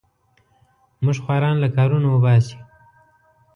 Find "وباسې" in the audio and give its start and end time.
2.11-2.57